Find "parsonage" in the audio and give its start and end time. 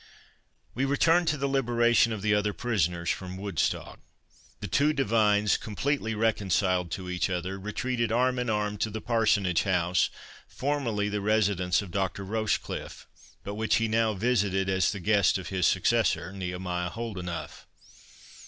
8.99-9.61